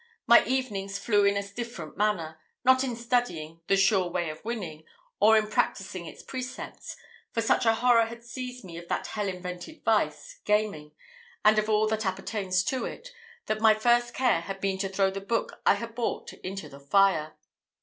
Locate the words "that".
8.87-9.05, 11.87-12.03, 13.45-13.61